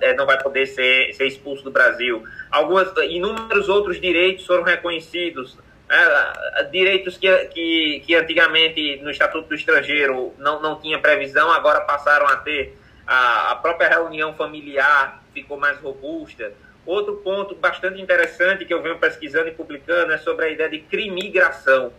é, 0.00 0.14
não 0.14 0.26
vai 0.26 0.42
poder 0.42 0.66
ser, 0.66 1.12
ser 1.12 1.26
expulso 1.26 1.62
do 1.62 1.70
Brasil. 1.70 2.24
Algumas, 2.50 2.90
inúmeros 3.08 3.68
outros 3.68 4.00
direitos 4.00 4.46
foram 4.46 4.64
reconhecidos 4.64 5.56
é, 5.88 6.64
direitos 6.64 7.16
que, 7.16 7.30
que, 7.46 8.02
que 8.04 8.14
antigamente 8.16 8.96
no 9.02 9.10
Estatuto 9.10 9.48
do 9.48 9.54
Estrangeiro 9.54 10.34
não, 10.38 10.60
não 10.60 10.80
tinha 10.80 10.98
previsão, 10.98 11.52
agora 11.52 11.82
passaram 11.82 12.26
a 12.26 12.36
ter. 12.36 12.76
A, 13.08 13.52
a 13.52 13.56
própria 13.56 13.88
reunião 13.88 14.34
familiar 14.34 15.22
ficou 15.32 15.58
mais 15.58 15.78
robusta. 15.78 16.52
Outro 16.84 17.16
ponto 17.16 17.54
bastante 17.54 18.00
interessante 18.00 18.66
que 18.66 18.74
eu 18.74 18.82
venho 18.82 18.98
pesquisando 18.98 19.48
e 19.48 19.52
publicando 19.52 20.12
é 20.12 20.18
sobre 20.18 20.44
a 20.44 20.48
ideia 20.50 20.68
de 20.68 20.80
crimigração. 20.80 21.90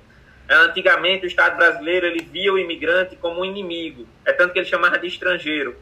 É, 0.47 0.53
antigamente, 0.53 1.25
o 1.25 1.27
Estado 1.27 1.57
brasileiro 1.57 2.05
ele 2.05 2.21
via 2.21 2.53
o 2.53 2.59
imigrante 2.59 3.15
como 3.15 3.41
um 3.41 3.45
inimigo, 3.45 4.07
é 4.23 4.33
tanto 4.33 4.53
que 4.53 4.59
ele 4.59 4.65
chamava 4.67 4.97
de 4.99 5.07
estrangeiro. 5.07 5.75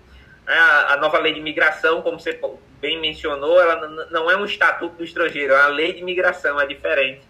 É, 0.48 0.58
a 0.94 0.98
nova 0.98 1.20
lei 1.20 1.34
de 1.34 1.40
imigração, 1.40 2.02
como 2.02 2.20
você 2.20 2.40
bem 2.80 3.00
mencionou, 3.00 3.62
ela 3.62 4.08
não 4.12 4.32
é 4.32 4.38
um 4.38 4.46
estatuto 4.46 4.96
do 4.96 5.04
estrangeiro, 5.04 5.54
é 5.54 5.58
uma 5.58 5.68
lei 5.68 5.94
de 5.94 6.00
imigração, 6.00 6.60
é 6.60 6.66
diferente. 6.66 7.22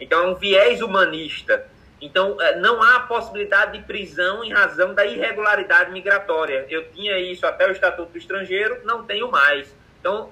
Então, 0.00 0.24
é 0.24 0.26
um 0.28 0.34
viés 0.34 0.82
humanista. 0.82 1.66
Então, 2.04 2.36
é, 2.38 2.56
não 2.56 2.82
há 2.82 3.00
possibilidade 3.00 3.78
de 3.78 3.84
prisão 3.86 4.44
em 4.44 4.52
razão 4.52 4.92
da 4.92 5.06
irregularidade 5.06 5.90
migratória. 5.90 6.66
Eu 6.68 6.86
tinha 6.90 7.18
isso 7.18 7.46
até 7.46 7.66
o 7.66 7.72
Estatuto 7.72 8.12
do 8.12 8.18
Estrangeiro, 8.18 8.78
não 8.84 9.04
tenho 9.04 9.30
mais. 9.30 9.74
Então, 9.98 10.30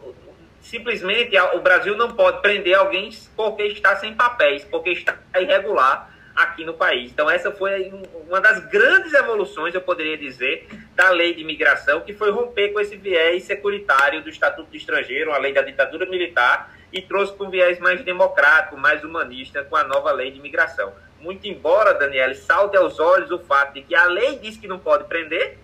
simplesmente, 0.61 1.35
o 1.55 1.61
Brasil 1.61 1.97
não 1.97 2.13
pode 2.13 2.43
prender 2.43 2.75
alguém 2.75 3.09
porque 3.35 3.63
está 3.63 3.97
sem 3.97 4.13
papéis, 4.13 4.63
porque 4.65 4.91
está 4.91 5.17
irregular 5.35 6.11
aqui 6.37 6.63
no 6.63 6.75
país. 6.75 7.11
Então, 7.11 7.31
essa 7.31 7.51
foi 7.51 7.91
uma 8.29 8.39
das 8.39 8.67
grandes 8.67 9.15
evoluções, 9.15 9.75
eu 9.75 9.81
poderia 9.81 10.19
dizer, 10.19 10.69
da 10.95 11.09
lei 11.09 11.33
de 11.33 11.41
imigração, 11.41 12.03
que 12.03 12.13
foi 12.13 12.31
romper 12.31 12.69
com 12.75 12.81
esse 12.81 12.97
viés 12.97 13.45
securitário 13.45 14.23
do 14.23 14.29
Estatuto 14.29 14.71
do 14.71 14.77
Estrangeiro, 14.77 15.33
a 15.33 15.39
lei 15.39 15.55
da 15.55 15.63
ditadura 15.63 16.05
militar, 16.05 16.71
e 16.93 17.01
trouxe 17.01 17.33
para 17.33 17.47
um 17.47 17.51
viés 17.51 17.79
mais 17.79 18.05
democrático, 18.05 18.77
mais 18.77 19.03
humanista, 19.03 19.65
com 19.65 19.77
a 19.77 19.85
nova 19.85 20.13
lei 20.13 20.31
de 20.31 20.39
imigração. 20.39 20.93
Muito 21.21 21.47
embora, 21.47 21.95
Daniel, 21.95 22.35
salte 22.35 22.77
aos 22.77 22.99
olhos 22.99 23.31
o 23.31 23.39
fato 23.39 23.75
de 23.75 23.83
que 23.83 23.95
a 23.95 24.05
lei 24.05 24.39
diz 24.39 24.57
que 24.57 24.69
não 24.69 24.79
pode 24.79 25.05
prender, 25.05 25.59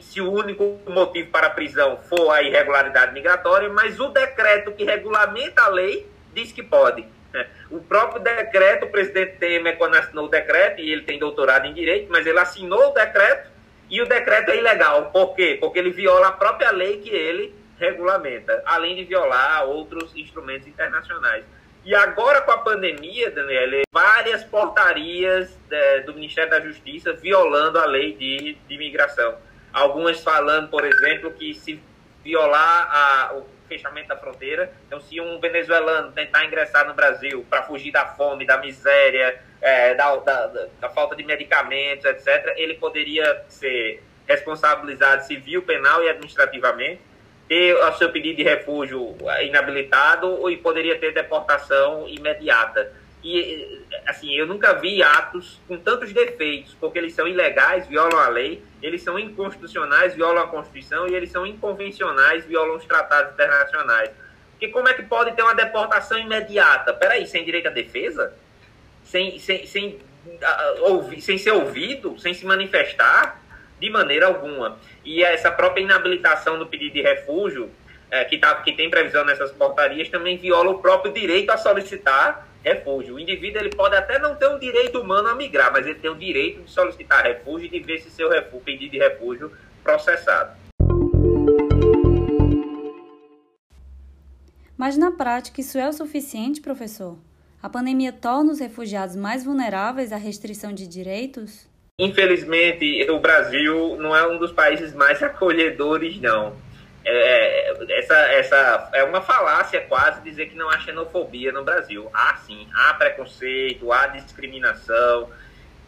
se 0.00 0.20
o 0.20 0.32
único 0.32 0.80
motivo 0.88 1.30
para 1.30 1.48
a 1.48 1.50
prisão 1.50 1.98
for 2.08 2.30
a 2.30 2.42
irregularidade 2.42 3.12
migratória, 3.12 3.68
mas 3.68 4.00
o 4.00 4.08
decreto 4.08 4.72
que 4.72 4.84
regulamenta 4.84 5.62
a 5.62 5.68
lei 5.68 6.08
diz 6.32 6.52
que 6.52 6.62
pode. 6.62 7.04
O 7.70 7.80
próprio 7.80 8.22
decreto, 8.22 8.84
o 8.84 8.90
presidente 8.90 9.38
Temer, 9.38 9.76
quando 9.76 9.96
assinou 9.96 10.26
o 10.26 10.28
decreto, 10.28 10.80
e 10.80 10.92
ele 10.92 11.02
tem 11.02 11.18
doutorado 11.18 11.66
em 11.66 11.74
direito, 11.74 12.06
mas 12.08 12.24
ele 12.24 12.38
assinou 12.38 12.90
o 12.90 12.92
decreto 12.92 13.50
e 13.90 14.00
o 14.00 14.06
decreto 14.06 14.50
é 14.50 14.58
ilegal. 14.58 15.10
Por 15.10 15.34
quê? 15.34 15.56
Porque 15.58 15.80
ele 15.80 15.90
viola 15.90 16.28
a 16.28 16.32
própria 16.32 16.70
lei 16.70 16.98
que 16.98 17.08
ele 17.08 17.52
regulamenta, 17.78 18.62
além 18.66 18.96
de 18.96 19.04
violar 19.04 19.64
outros 19.64 20.14
instrumentos 20.16 20.66
internacionais. 20.66 21.44
E 21.84 21.94
agora, 21.94 22.40
com 22.40 22.50
a 22.50 22.58
pandemia, 22.58 23.30
Daniel, 23.30 23.82
várias 23.92 24.42
portarias 24.42 25.58
é, 25.70 26.00
do 26.00 26.14
Ministério 26.14 26.50
da 26.50 26.60
Justiça 26.60 27.12
violando 27.12 27.78
a 27.78 27.84
lei 27.84 28.14
de, 28.14 28.54
de 28.66 28.74
imigração. 28.74 29.36
Algumas 29.70 30.22
falando, 30.22 30.68
por 30.68 30.84
exemplo, 30.84 31.30
que 31.32 31.52
se 31.52 31.78
violar 32.22 32.88
a, 32.90 33.34
o 33.34 33.46
fechamento 33.68 34.08
da 34.08 34.16
fronteira, 34.16 34.72
então 34.86 34.98
se 34.98 35.20
um 35.20 35.38
venezuelano 35.38 36.12
tentar 36.12 36.44
ingressar 36.46 36.86
no 36.86 36.94
Brasil 36.94 37.44
para 37.50 37.64
fugir 37.64 37.92
da 37.92 38.06
fome, 38.06 38.46
da 38.46 38.56
miséria, 38.56 39.38
é, 39.60 39.94
da, 39.94 40.16
da, 40.16 40.46
da 40.80 40.88
falta 40.88 41.14
de 41.14 41.22
medicamentos, 41.22 42.04
etc., 42.06 42.54
ele 42.56 42.74
poderia 42.74 43.44
ser 43.48 44.02
responsabilizado 44.26 45.24
civil, 45.24 45.62
penal 45.62 46.02
e 46.02 46.08
administrativamente 46.08 47.00
ter 47.48 47.74
o 47.74 47.92
seu 47.94 48.10
pedido 48.10 48.36
de 48.36 48.42
refúgio 48.42 49.16
inabilitado 49.42 50.48
e 50.50 50.56
poderia 50.56 50.98
ter 50.98 51.12
deportação 51.12 52.08
imediata. 52.08 52.92
E, 53.22 53.82
assim, 54.06 54.34
eu 54.34 54.46
nunca 54.46 54.74
vi 54.74 55.02
atos 55.02 55.58
com 55.66 55.78
tantos 55.78 56.12
defeitos, 56.12 56.76
porque 56.78 56.98
eles 56.98 57.14
são 57.14 57.26
ilegais, 57.26 57.86
violam 57.86 58.18
a 58.18 58.28
lei, 58.28 58.62
eles 58.82 59.02
são 59.02 59.18
inconstitucionais, 59.18 60.14
violam 60.14 60.44
a 60.44 60.46
Constituição, 60.46 61.08
e 61.08 61.14
eles 61.14 61.30
são 61.30 61.46
inconvencionais, 61.46 62.44
violam 62.44 62.76
os 62.76 62.84
tratados 62.84 63.32
internacionais. 63.32 64.10
Porque 64.50 64.68
como 64.68 64.88
é 64.88 64.94
que 64.94 65.02
pode 65.02 65.32
ter 65.32 65.42
uma 65.42 65.54
deportação 65.54 66.18
imediata? 66.18 66.92
Peraí, 66.92 67.26
sem 67.26 67.44
direito 67.44 67.68
à 67.68 67.70
defesa? 67.70 68.34
Sem, 69.04 69.38
sem, 69.38 69.66
sem, 69.66 69.98
uh, 70.26 70.90
ouvir, 70.92 71.20
sem 71.22 71.38
ser 71.38 71.52
ouvido? 71.52 72.18
Sem 72.18 72.34
se 72.34 72.44
manifestar? 72.44 73.42
De 73.84 73.90
maneira 73.90 74.28
alguma. 74.28 74.78
E 75.04 75.22
essa 75.22 75.50
própria 75.50 75.82
inabilitação 75.82 76.58
do 76.58 76.66
pedido 76.66 76.94
de 76.94 77.02
refúgio, 77.02 77.70
é, 78.10 78.24
que, 78.24 78.38
tá, 78.38 78.54
que 78.62 78.72
tem 78.72 78.88
previsão 78.88 79.26
nessas 79.26 79.52
portarias, 79.52 80.08
também 80.08 80.38
viola 80.38 80.70
o 80.70 80.78
próprio 80.78 81.12
direito 81.12 81.50
a 81.50 81.58
solicitar 81.58 82.48
refúgio. 82.62 83.16
O 83.16 83.20
indivíduo 83.20 83.60
ele 83.60 83.68
pode 83.68 83.94
até 83.94 84.18
não 84.18 84.36
ter 84.36 84.48
um 84.48 84.58
direito 84.58 84.98
humano 84.98 85.28
a 85.28 85.34
migrar, 85.34 85.70
mas 85.70 85.86
ele 85.86 85.98
tem 85.98 86.10
o 86.10 86.14
direito 86.14 86.62
de 86.62 86.70
solicitar 86.70 87.22
refúgio 87.24 87.66
e 87.66 87.68
de 87.68 87.80
ver 87.80 87.98
se 87.98 88.10
seu 88.10 88.30
refúgio, 88.30 88.60
pedido 88.60 88.92
de 88.92 88.98
refúgio 88.98 89.52
processado. 89.82 90.56
Mas 94.78 94.96
na 94.96 95.12
prática 95.12 95.60
isso 95.60 95.76
é 95.76 95.86
o 95.86 95.92
suficiente, 95.92 96.62
professor? 96.62 97.18
A 97.62 97.68
pandemia 97.68 98.14
torna 98.14 98.50
os 98.50 98.60
refugiados 98.60 99.14
mais 99.14 99.44
vulneráveis 99.44 100.10
à 100.10 100.16
restrição 100.16 100.72
de 100.72 100.88
direitos? 100.88 101.68
Infelizmente, 101.96 103.08
o 103.08 103.20
Brasil 103.20 103.96
não 104.00 104.16
é 104.16 104.26
um 104.26 104.36
dos 104.36 104.50
países 104.50 104.92
mais 104.92 105.22
acolhedores, 105.22 106.20
não. 106.20 106.56
É, 107.04 107.98
essa, 107.98 108.16
essa 108.32 108.90
é 108.92 109.04
uma 109.04 109.20
falácia 109.20 109.80
quase 109.82 110.20
dizer 110.22 110.46
que 110.46 110.56
não 110.56 110.68
há 110.68 110.80
xenofobia 110.80 111.52
no 111.52 111.62
Brasil. 111.62 112.10
Há 112.12 112.34
sim, 112.38 112.66
há 112.74 112.94
preconceito, 112.94 113.92
há 113.92 114.08
discriminação. 114.08 115.30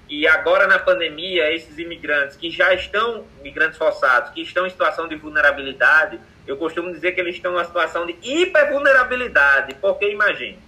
E 0.09 0.29
agora 0.29 0.69
na 0.69 0.79
pandemia, 0.79 1.53
esses 1.53 1.77
imigrantes 1.77 2.37
que 2.37 2.53
já 2.53 2.73
estão, 2.73 3.25
imigrantes 3.41 3.77
forçados, 3.77 4.31
que 4.31 4.43
estão 4.43 4.65
em 4.65 4.71
situação 4.71 5.09
de 5.09 5.17
vulnerabilidade, 5.17 6.21
eu 6.47 6.57
costumo 6.57 6.93
dizer 6.93 7.17
que 7.17 7.21
eles 7.21 7.35
estão 7.35 7.51
em 7.51 7.57
uma 7.57 7.65
situação 7.65 8.07
de 8.07 8.17
hipervulnerabilidade, 8.23 9.75
porque 9.81 10.09
imagine, 10.09 10.61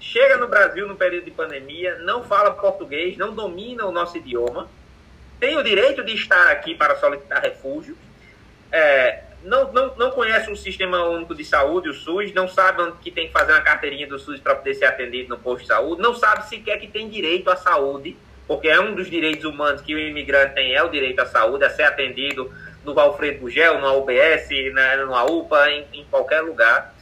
chega 0.00 0.38
no 0.38 0.48
Brasil 0.48 0.88
no 0.88 0.96
período 0.96 1.26
de 1.26 1.30
pandemia, 1.30 1.98
não 1.98 2.24
fala 2.24 2.52
português, 2.52 3.18
não 3.18 3.34
domina 3.34 3.84
o 3.84 3.92
nosso 3.92 4.16
idioma, 4.16 4.66
tem 5.38 5.56
o 5.56 5.62
direito 5.62 6.04
de 6.04 6.12
estar 6.14 6.50
aqui 6.50 6.74
para 6.74 6.96
solicitar 6.96 7.42
refúgio, 7.42 7.96
é, 8.72 9.22
não, 9.42 9.72
não, 9.72 9.96
não 9.96 10.10
conhece 10.10 10.50
o 10.50 10.56
Sistema 10.56 11.04
Único 11.04 11.34
de 11.34 11.44
Saúde, 11.44 11.88
o 11.88 11.94
SUS, 11.94 12.32
não 12.34 12.48
sabe 12.48 12.92
que 13.00 13.10
tem 13.10 13.28
que 13.28 13.32
fazer 13.32 13.52
uma 13.52 13.60
carteirinha 13.60 14.06
do 14.06 14.18
SUS 14.18 14.40
para 14.40 14.54
poder 14.54 14.74
ser 14.74 14.86
atendido 14.86 15.28
no 15.28 15.38
posto 15.38 15.62
de 15.62 15.68
saúde, 15.68 16.02
não 16.02 16.14
sabe 16.14 16.48
sequer 16.48 16.78
que 16.78 16.88
tem 16.88 17.08
direito 17.08 17.48
à 17.50 17.56
saúde, 17.56 18.16
porque 18.46 18.68
é 18.68 18.80
um 18.80 18.94
dos 18.94 19.08
direitos 19.10 19.44
humanos 19.44 19.80
que 19.80 19.94
o 19.94 19.98
imigrante 19.98 20.54
tem, 20.54 20.74
é 20.74 20.82
o 20.82 20.88
direito 20.88 21.20
à 21.20 21.26
saúde, 21.26 21.64
a 21.64 21.70
ser 21.70 21.82
atendido 21.82 22.50
no 22.84 22.94
Valfredo 22.94 23.40
Bugel, 23.40 23.80
no 23.80 23.98
UBS, 23.98 24.48
na, 24.72 24.96
numa 24.96 25.24
UPA, 25.24 25.70
em, 25.70 25.86
em 25.92 26.04
qualquer 26.04 26.40
lugar. 26.40 26.94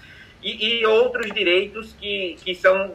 E, 0.43 0.81
e, 0.81 0.87
outros 0.87 1.31
direitos 1.33 1.95
que, 1.99 2.37
que 2.45 2.55
são 2.55 2.95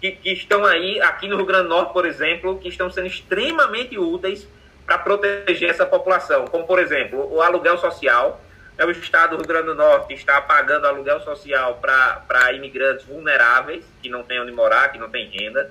que, 0.00 0.12
que, 0.12 0.30
estão 0.30 0.64
aí, 0.64 1.00
aqui 1.00 1.26
no 1.26 1.36
Rio 1.36 1.46
Grande 1.46 1.64
do 1.64 1.70
Norte, 1.70 1.92
por 1.92 2.06
exemplo, 2.06 2.58
que 2.58 2.68
estão 2.68 2.90
sendo 2.90 3.06
extremamente 3.06 3.98
úteis 3.98 4.46
para 4.88 4.96
proteger 4.96 5.68
essa 5.68 5.84
população, 5.84 6.46
como 6.46 6.66
por 6.66 6.78
exemplo 6.78 7.30
o 7.30 7.42
aluguel 7.42 7.76
social. 7.76 8.42
É 8.78 8.86
o 8.86 8.90
Estado 8.90 9.36
do 9.36 9.38
Rio 9.38 9.46
Grande 9.46 9.66
do 9.66 9.74
Norte 9.74 10.14
está 10.14 10.40
pagando 10.40 10.86
aluguel 10.86 11.20
social 11.20 11.78
para 11.82 12.52
imigrantes 12.52 13.04
vulneráveis, 13.04 13.84
que 14.00 14.08
não 14.08 14.22
têm 14.22 14.40
onde 14.40 14.52
morar, 14.52 14.90
que 14.90 14.98
não 14.98 15.10
têm 15.10 15.28
renda. 15.28 15.70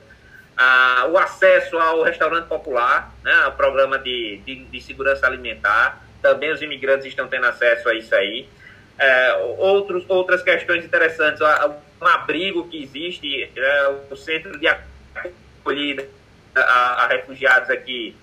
Ah, 0.56 1.08
o 1.10 1.18
acesso 1.18 1.78
ao 1.78 2.04
restaurante 2.04 2.48
popular, 2.48 3.12
né, 3.24 3.48
o 3.48 3.54
programa 3.54 3.98
de, 3.98 4.42
de, 4.46 4.66
de, 4.66 4.82
segurança 4.82 5.26
alimentar, 5.26 6.06
também 6.22 6.52
os 6.52 6.62
imigrantes 6.62 7.08
estão 7.08 7.28
tendo 7.28 7.46
acesso 7.48 7.88
a 7.90 7.96
isso 7.96 8.14
aí. 8.14 8.48
É, 9.00 9.34
outros, 9.58 10.04
outras 10.10 10.44
questões 10.44 10.84
interessantes, 10.84 11.40
um 11.42 12.08
abrigo 12.08 12.68
que 12.68 12.84
existe, 12.84 13.50
é, 13.56 13.88
o 14.12 14.16
centro 14.18 14.60
de 14.60 14.68
acolhida 14.68 16.06
a, 16.54 17.04
a 17.04 17.08
refugiados 17.08 17.70
aqui 17.70 18.16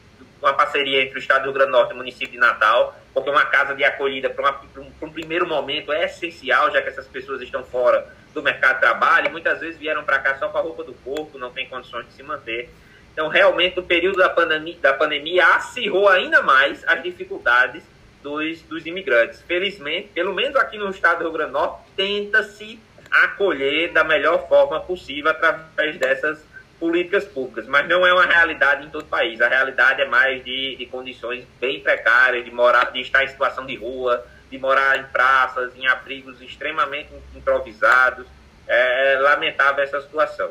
uma 0.45 0.53
parceria 0.53 1.03
entre 1.03 1.19
o 1.19 1.19
Estado 1.19 1.41
do 1.41 1.45
Rio 1.45 1.55
Grande 1.55 1.71
do 1.71 1.79
Norte 1.79 1.91
e 1.91 1.95
o 1.95 1.97
município 1.97 2.33
de 2.33 2.39
Natal, 2.39 2.95
porque 3.15 3.31
uma 3.31 3.47
casa 3.47 3.75
de 3.75 3.83
acolhida 3.83 4.29
para 4.29 4.61
um, 4.77 4.93
um, 5.01 5.11
primeiro 5.11 5.47
momento 5.47 5.91
é 5.93 6.05
essencial, 6.05 6.71
já 6.71 6.83
que 6.83 6.89
essas 6.89 7.07
pessoas 7.07 7.41
estão 7.41 7.65
fora 7.65 8.07
do 8.35 8.43
mercado 8.43 8.75
de 8.75 8.81
trabalho 8.81 9.29
e 9.29 9.31
muitas 9.31 9.61
vezes 9.61 9.79
vieram 9.79 10.05
para 10.05 10.19
cá 10.19 10.37
só 10.37 10.49
com 10.49 10.59
a 10.59 10.61
roupa 10.61 10.85
do 10.85 10.93
corpo, 10.93 11.39
não 11.39 11.51
tem 11.51 11.67
condições 11.67 12.07
de 12.07 12.13
se 12.13 12.23
manter. 12.23 12.69
Então, 13.13 13.29
realmente, 13.29 13.79
o 13.79 13.83
período 13.83 14.19
da 14.19 14.29
pandemia, 14.29 14.77
da 14.83 14.93
pandemia 14.93 15.47
acirrou 15.55 16.09
ainda 16.09 16.43
mais 16.43 16.87
as 16.87 17.03
dificuldades 17.03 17.83
dos, 18.23 18.61
dos 18.63 18.85
imigrantes. 18.85 19.41
Felizmente, 19.43 20.09
pelo 20.09 20.35
menos 20.35 20.57
aqui 20.57 20.77
no 20.77 20.91
estado 20.91 21.19
do 21.19 21.25
Rio 21.25 21.33
Grande 21.33 21.53
do 21.53 21.59
Norte, 21.59 21.79
tenta-se 21.97 22.79
acolher 23.11 23.93
da 23.93 24.03
melhor 24.03 24.49
forma 24.49 24.81
possível 24.81 25.31
através 25.31 25.97
dessas 25.97 26.45
políticas 26.85 27.25
públicas, 27.25 27.67
mas 27.67 27.89
não 27.89 28.07
é 28.07 28.13
uma 28.13 28.27
realidade 28.27 28.87
em 28.87 28.91
todo 28.91 29.05
o 29.05 29.09
país. 29.09 29.41
A 29.41 29.49
realidade 29.49 30.03
é 30.03 30.07
mais 30.07 30.45
de, 30.45 30.77
de 30.77 30.85
condições 30.85 31.43
bem 31.59 31.81
precárias, 31.81 32.45
de 32.45 32.51
morar, 32.51 32.93
de 32.93 33.01
estar 33.01 33.25
em 33.25 33.29
situação 33.29 33.65
de 33.65 33.75
rua, 33.75 34.23
de 34.51 34.59
morar 34.59 34.99
em 34.99 35.05
praças, 35.05 35.75
em 35.79 35.87
abrigos 35.87 36.43
extremamente 36.43 37.09
improvisados. 37.35 38.27
É, 38.69 39.15
é 39.15 39.19
lamentável 39.19 39.83
essa 39.83 39.99
situação. 40.03 40.51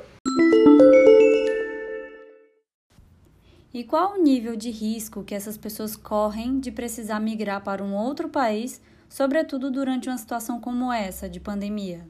E 3.72 3.84
qual 3.84 4.14
o 4.14 4.24
nível 4.24 4.56
de 4.56 4.72
risco 4.72 5.24
que 5.24 5.36
essas 5.36 5.56
pessoas 5.56 5.96
correm 5.96 6.60
de 6.60 6.72
precisar 6.72 7.20
migrar 7.20 7.64
para 7.64 7.84
um 7.84 7.94
outro 7.94 8.28
país, 8.28 8.82
sobretudo 9.08 9.70
durante 9.70 10.10
uma 10.10 10.18
situação 10.18 10.60
como 10.60 10.92
essa, 10.92 11.30
de 11.30 11.40
pandemia? 11.40 12.02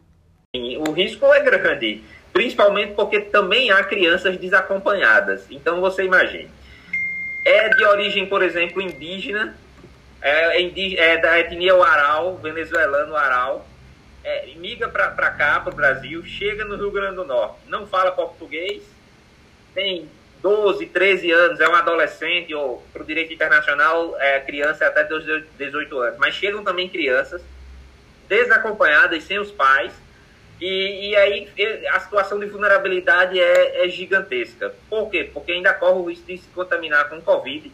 O 0.88 0.92
risco 0.94 1.26
é 1.26 1.42
grande 1.42 2.02
principalmente 2.34 2.94
porque 2.94 3.22
também 3.22 3.72
há 3.72 3.84
crianças 3.84 4.36
desacompanhadas. 4.38 5.46
Então 5.52 5.80
você 5.80 6.04
imagine, 6.04 6.50
é 7.46 7.70
de 7.70 7.86
origem, 7.86 8.26
por 8.26 8.42
exemplo, 8.42 8.82
indígena, 8.82 9.56
é, 10.22 10.62
é 10.98 11.18
da 11.18 11.40
etnia 11.40 11.74
Aral, 11.76 12.38
venezuelano 12.38 13.16
Aral, 13.16 13.68
é, 14.24 14.48
migra 14.56 14.90
para 14.90 15.32
cá, 15.32 15.60
para 15.60 15.74
o 15.74 15.76
Brasil, 15.76 16.26
chega 16.26 16.66
no 16.66 16.76
Rio 16.76 16.92
Grande 16.92 17.16
do 17.18 17.26
Norte, 17.26 17.58
não 17.68 17.86
fala 17.86 18.12
português, 18.12 18.82
tem 19.76 20.10
12, 20.42 20.86
13 20.88 21.32
anos, 21.32 21.60
é 21.60 21.68
um 21.68 21.76
adolescente, 21.76 22.54
ou 22.54 22.82
para 22.92 23.04
o 23.04 23.06
direito 23.06 23.34
internacional, 23.34 24.16
é 24.20 24.40
criança 24.40 24.88
até 24.88 25.04
18 25.04 26.00
anos, 26.00 26.20
mas 26.20 26.34
chegam 26.36 26.64
também 26.64 26.90
crianças 26.90 27.42
desacompanhadas, 28.30 29.24
sem 29.24 29.40
os 29.40 29.52
pais, 29.52 29.94
e, 30.64 31.10
e 31.10 31.16
aí 31.18 31.50
a 31.90 32.00
situação 32.00 32.40
de 32.40 32.46
vulnerabilidade 32.46 33.38
é, 33.38 33.86
é, 33.86 33.90
gigantesca. 33.90 34.74
Por 34.90 35.10
quê? 35.10 35.30
Porque 35.34 35.52
ainda 35.52 35.74
corre 35.74 36.00
o 36.00 36.06
risco 36.06 36.26
de 36.26 36.38
se 36.38 36.48
contaminar 36.56 37.10
com 37.10 37.20
Covid 37.22 37.70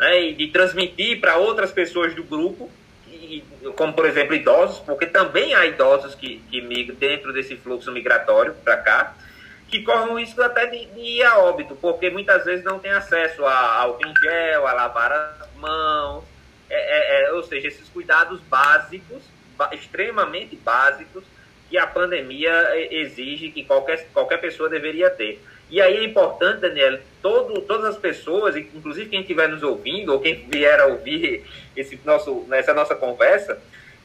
né, 0.00 0.22
e 0.22 0.34
de 0.34 0.48
transmitir 0.48 1.20
para 1.20 1.36
outras 1.36 1.70
pessoas 1.70 2.12
do 2.12 2.24
grupo, 2.24 2.68
e, 3.06 3.44
como 3.76 3.92
por 3.92 4.06
exemplo 4.06 4.34
idosos, 4.34 4.80
porque 4.80 5.06
também 5.06 5.54
há 5.54 5.66
idosos 5.66 6.16
que, 6.16 6.42
que 6.50 6.60
migram 6.60 6.96
dentro 6.96 7.32
desse 7.32 7.54
fluxo 7.54 7.92
migratório 7.92 8.54
para 8.64 8.76
cá, 8.78 9.14
que 9.68 9.84
correm 9.84 10.14
o 10.14 10.18
risco 10.18 10.42
até 10.42 10.66
de, 10.66 10.86
de, 10.86 11.00
ir 11.00 11.22
a 11.22 11.38
óbito, 11.38 11.76
porque 11.76 12.10
muitas 12.10 12.44
vezes 12.44 12.64
não 12.64 12.80
tem 12.80 12.90
acesso 12.90 13.44
a 13.44 13.82
álcool 13.82 14.04
em 14.04 14.14
gel, 14.20 14.66
a 14.66 14.72
lavar 14.72 15.12
as 15.12 15.48
mãos, 15.60 16.24
é, 16.68 16.74
é, 16.74 17.28
é 17.28 17.32
ou 17.34 17.44
seja, 17.44 17.68
esses 17.68 17.88
cuidados 17.88 18.40
básicos, 18.40 19.22
extremamente 19.70 20.56
básicos, 20.56 21.22
que 21.68 21.78
a 21.78 21.86
pandemia 21.86 22.52
exige 22.90 23.50
que 23.50 23.64
qualquer, 23.64 24.06
qualquer 24.12 24.38
pessoa 24.38 24.68
deveria 24.68 25.10
ter. 25.10 25.40
E 25.70 25.80
aí 25.80 25.96
é 25.96 26.04
importante, 26.04 26.60
Daniel, 26.60 27.00
todo, 27.22 27.60
todas 27.62 27.86
as 27.86 27.96
pessoas, 27.96 28.54
inclusive 28.56 29.08
quem 29.08 29.22
estiver 29.22 29.48
nos 29.48 29.62
ouvindo, 29.62 30.12
ou 30.12 30.20
quem 30.20 30.46
vier 30.48 30.78
a 30.80 30.86
ouvir 30.86 31.44
esse 31.76 31.98
nosso, 32.04 32.46
essa 32.52 32.74
nossa 32.74 32.94
conversa, 32.94 33.58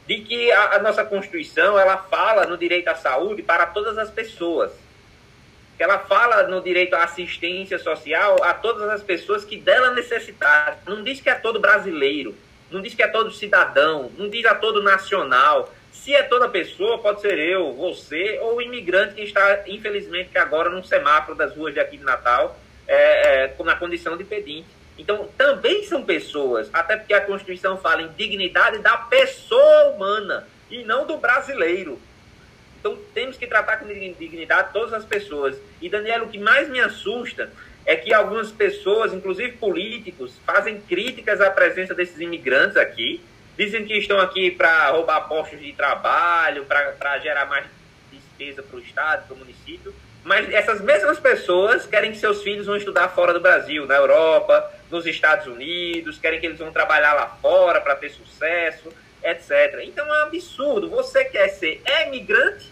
de 0.06 0.20
que 0.20 0.50
a, 0.50 0.76
a 0.76 0.78
nossa 0.80 1.04
Constituição 1.04 1.78
ela 1.78 1.96
fala 1.96 2.46
no 2.46 2.56
direito 2.56 2.88
à 2.88 2.96
saúde 2.96 3.42
para 3.42 3.66
todas 3.66 3.98
as 3.98 4.10
pessoas. 4.10 4.72
Ela 5.78 5.98
fala 5.98 6.42
no 6.48 6.60
direito 6.60 6.94
à 6.94 7.04
assistência 7.04 7.78
social 7.78 8.36
a 8.42 8.52
todas 8.52 8.88
as 8.90 9.02
pessoas 9.02 9.44
que 9.44 9.56
dela 9.56 9.92
necessitar. 9.92 10.78
Não 10.86 11.02
diz 11.02 11.20
que 11.20 11.30
é 11.30 11.34
todo 11.34 11.60
brasileiro, 11.60 12.34
não 12.70 12.82
diz 12.82 12.94
que 12.94 13.02
é 13.02 13.08
todo 13.08 13.32
cidadão, 13.32 14.10
não 14.18 14.28
diz 14.28 14.44
a 14.44 14.54
todo 14.54 14.82
nacional. 14.82 15.72
Se 15.92 16.14
é 16.14 16.22
toda 16.22 16.48
pessoa, 16.48 16.98
pode 16.98 17.20
ser 17.20 17.38
eu, 17.38 17.72
você 17.74 18.38
ou 18.42 18.56
o 18.56 18.62
imigrante 18.62 19.14
que 19.14 19.22
está, 19.22 19.64
infelizmente, 19.66 20.30
que 20.30 20.38
agora 20.38 20.70
no 20.70 20.84
semáforo 20.84 21.36
das 21.36 21.54
ruas 21.54 21.74
de 21.74 21.80
aqui 21.80 21.96
de 21.96 22.04
Natal, 22.04 22.58
é, 22.86 23.44
é, 23.44 23.54
na 23.62 23.76
condição 23.76 24.16
de 24.16 24.24
pedinte. 24.24 24.68
Então, 24.98 25.28
também 25.36 25.84
são 25.84 26.04
pessoas, 26.04 26.68
até 26.72 26.96
porque 26.96 27.14
a 27.14 27.20
Constituição 27.20 27.78
fala 27.78 28.02
em 28.02 28.08
dignidade 28.08 28.78
da 28.78 28.96
pessoa 28.96 29.90
humana 29.90 30.46
e 30.70 30.84
não 30.84 31.06
do 31.06 31.16
brasileiro. 31.16 31.98
Então, 32.78 32.98
temos 33.14 33.36
que 33.36 33.46
tratar 33.46 33.78
com 33.78 33.86
dignidade 33.86 34.72
todas 34.72 34.92
as 34.92 35.04
pessoas. 35.04 35.56
E, 35.80 35.88
Daniel, 35.88 36.24
o 36.24 36.28
que 36.28 36.38
mais 36.38 36.68
me 36.68 36.80
assusta 36.80 37.50
é 37.86 37.96
que 37.96 38.12
algumas 38.12 38.50
pessoas, 38.50 39.12
inclusive 39.12 39.52
políticos, 39.52 40.34
fazem 40.46 40.80
críticas 40.80 41.40
à 41.40 41.50
presença 41.50 41.94
desses 41.94 42.20
imigrantes 42.20 42.76
aqui, 42.76 43.20
dizem 43.56 43.84
que 43.84 43.94
estão 43.94 44.18
aqui 44.20 44.50
para 44.50 44.90
roubar 44.90 45.28
postos 45.28 45.60
de 45.60 45.72
trabalho, 45.72 46.64
para 46.64 47.18
gerar 47.18 47.46
mais 47.46 47.66
despesa 48.12 48.62
para 48.62 48.76
o 48.76 48.80
Estado, 48.80 49.26
para 49.26 49.34
o 49.34 49.38
município, 49.38 49.94
mas 50.22 50.52
essas 50.52 50.80
mesmas 50.80 51.18
pessoas 51.18 51.86
querem 51.86 52.12
que 52.12 52.18
seus 52.18 52.42
filhos 52.42 52.66
vão 52.66 52.76
estudar 52.76 53.08
fora 53.08 53.32
do 53.32 53.40
Brasil, 53.40 53.86
na 53.86 53.96
Europa, 53.96 54.70
nos 54.90 55.06
Estados 55.06 55.46
Unidos, 55.46 56.18
querem 56.18 56.40
que 56.40 56.46
eles 56.46 56.58
vão 56.58 56.72
trabalhar 56.72 57.14
lá 57.14 57.26
fora 57.40 57.80
para 57.80 57.96
ter 57.96 58.10
sucesso, 58.10 58.92
etc. 59.22 59.80
Então 59.84 60.06
é 60.06 60.20
um 60.20 60.22
absurdo. 60.26 60.90
Você 60.90 61.24
quer 61.24 61.48
ser 61.48 61.82
imigrante, 62.06 62.70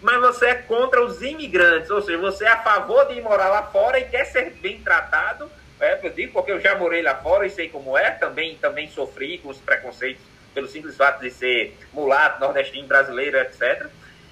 mas 0.00 0.20
você 0.20 0.46
é 0.46 0.54
contra 0.54 1.04
os 1.04 1.22
imigrantes, 1.22 1.90
ou 1.90 2.00
seja, 2.00 2.18
você 2.18 2.44
é 2.44 2.48
a 2.48 2.62
favor 2.62 3.06
de 3.06 3.14
ir 3.14 3.22
morar 3.22 3.48
lá 3.48 3.62
fora 3.64 3.98
e 3.98 4.04
quer 4.04 4.24
ser 4.24 4.50
bem 4.62 4.80
tratado. 4.80 5.50
É, 5.80 5.98
eu 6.02 6.10
digo 6.10 6.32
porque 6.32 6.52
eu 6.52 6.60
já 6.60 6.74
morei 6.74 7.02
lá 7.02 7.14
fora 7.16 7.46
e 7.46 7.50
sei 7.50 7.68
como 7.68 7.96
é, 7.96 8.10
também, 8.10 8.56
também 8.56 8.88
sofri 8.88 9.38
com 9.38 9.50
os 9.50 9.58
preconceitos 9.58 10.22
pelo 10.54 10.66
simples 10.68 10.96
fato 10.96 11.20
de 11.20 11.30
ser 11.30 11.76
mulato, 11.92 12.40
nordestino, 12.40 12.88
brasileiro, 12.88 13.38
etc. 13.38 13.86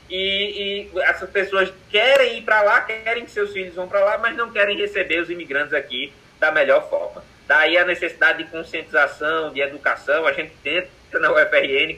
E, 0.08 0.88
e 0.90 1.26
pessoas 1.32 1.72
querem 1.90 2.38
ir 2.38 2.42
para 2.42 2.62
lá, 2.62 2.80
querem 2.80 3.24
que 3.24 3.30
seus 3.30 3.52
filhos 3.52 3.74
vão 3.74 3.88
para 3.88 4.00
lá, 4.00 4.18
mas 4.18 4.36
não 4.36 4.50
querem 4.50 4.76
receber 4.76 5.20
os 5.20 5.28
imigrantes 5.28 5.74
aqui 5.74 6.12
da 6.40 6.50
melhor 6.50 6.88
forma. 6.88 7.22
Daí 7.46 7.76
a 7.76 7.84
necessidade 7.84 8.42
de 8.42 8.50
conscientização, 8.50 9.52
de 9.52 9.60
educação. 9.60 10.26
A 10.26 10.32
gente 10.32 10.52
tenta 10.62 10.88
na 11.18 11.30
UFRN 11.30 11.96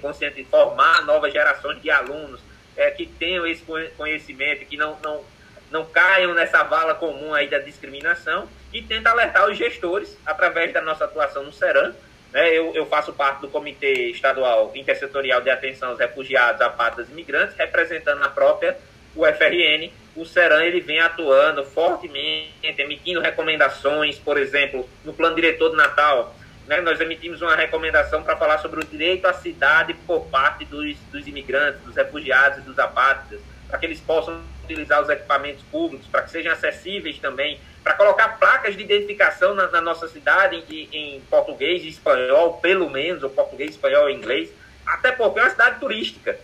formar 0.51 1.05
novas 1.05 1.33
gerações 1.33 1.81
de 1.81 1.91
alunos 1.91 2.41
é, 2.77 2.91
que 2.91 3.07
tenham 3.07 3.47
esse 3.47 3.63
conhecimento, 3.97 4.67
que 4.67 4.77
não, 4.77 4.99
não, 5.03 5.23
não 5.71 5.85
caiam 5.85 6.35
nessa 6.35 6.63
vala 6.63 6.95
comum 6.95 7.35
aí 7.35 7.49
da 7.49 7.59
discriminação 7.59 8.49
e 8.73 8.83
tenta 8.83 9.11
alertar 9.11 9.49
os 9.49 9.57
gestores 9.57 10.17
através 10.25 10.73
da 10.73 10.81
nossa 10.81 11.05
atuação 11.05 11.45
no 11.45 11.53
SERAM 11.53 11.95
né? 12.33 12.51
Eu, 12.51 12.75
eu 12.75 12.85
faço 12.85 13.15
parte 13.15 13.41
do 13.41 13.49
Comitê 13.49 14.11
Estadual 14.11 14.71
Intersetorial 14.75 15.41
de 15.41 15.49
Atenção 15.49 15.89
aos 15.89 15.99
Refugiados, 15.99 16.61
Apátridas 16.61 17.09
e 17.09 17.13
Imigrantes, 17.13 17.57
representando 17.57 18.23
a 18.23 18.29
própria 18.29 18.77
UFRN. 19.15 19.91
O 20.15 20.27
SERAM 20.27 20.63
ele 20.63 20.81
vem 20.81 21.01
atuando 21.01 21.65
fortemente, 21.65 22.53
emitindo 22.63 23.21
recomendações, 23.21 24.19
por 24.19 24.37
exemplo, 24.37 24.87
no 25.03 25.15
Plano 25.15 25.35
Diretor 25.35 25.71
do 25.71 25.77
Natal, 25.77 26.35
né, 26.67 26.81
nós 26.81 27.01
emitimos 27.01 27.41
uma 27.41 27.55
recomendação 27.55 28.23
para 28.23 28.37
falar 28.37 28.59
sobre 28.59 28.81
o 28.81 28.85
direito 28.85 29.27
à 29.27 29.33
cidade 29.33 29.95
por 30.07 30.27
parte 30.27 30.65
dos, 30.65 30.97
dos 31.13 31.27
imigrantes, 31.27 31.81
dos 31.83 31.95
refugiados 31.95 32.59
e 32.59 32.63
dos 32.63 32.79
apátridas, 32.79 33.41
para 33.69 33.79
que 33.79 33.87
eles 33.87 34.01
possam 34.01 34.43
utilizar 34.67 35.03
os 35.03 35.09
equipamentos 35.09 35.63
públicos, 35.71 36.07
para 36.07 36.23
que 36.23 36.31
sejam 36.31 36.53
acessíveis 36.53 37.19
também 37.19 37.59
para 37.87 37.95
colocar 37.95 38.31
placas 38.41 38.77
de 38.77 38.83
identificação 38.83 39.55
na, 39.55 39.69
na 39.69 39.81
nossa 39.81 40.09
cidade 40.09 40.61
em, 40.69 40.89
em, 40.93 41.21
português 41.31 41.85
e 41.85 41.89
espanhol, 41.89 42.55
pelo 42.55 42.91
menos, 42.91 43.23
ou 43.23 43.31
português, 43.31 43.71
espanhol 43.71 44.11
e 44.11 44.15
inglês, 44.15 44.51
até 44.85 45.13
porque 45.13 45.39
é 45.39 45.43
uma 45.43 45.51
cidade 45.51 45.79
turística. 45.79 46.37